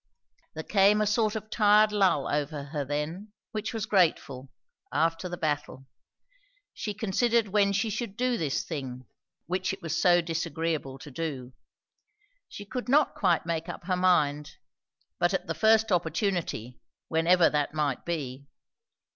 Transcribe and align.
There 0.55 0.63
came 0.63 0.99
a 0.99 1.05
sort 1.05 1.35
of 1.35 1.51
tired 1.51 1.91
lull 1.91 2.27
over 2.27 2.63
her 2.63 2.83
then, 2.83 3.33
which 3.51 3.71
was 3.71 3.85
grateful, 3.85 4.49
after 4.91 5.29
the 5.29 5.37
battle. 5.37 5.85
She 6.73 6.95
considered 6.95 7.49
when 7.49 7.71
she 7.71 7.91
should 7.91 8.17
do 8.17 8.35
this 8.35 8.63
thing, 8.63 9.05
which 9.45 9.71
it 9.73 9.81
was 9.83 10.01
so 10.01 10.19
disagreeable 10.19 10.97
to 10.97 11.11
do. 11.11 11.53
She 12.49 12.65
could 12.65 12.89
not 12.89 13.13
quite 13.13 13.45
make 13.45 13.69
up 13.69 13.83
her 13.85 13.95
mind; 13.95 14.55
but 15.19 15.35
at 15.35 15.45
the 15.45 15.53
first 15.53 15.91
opportunity, 15.91 16.79
whenever 17.07 17.47
that 17.51 17.75
might 17.75 18.03
be. 18.03 18.47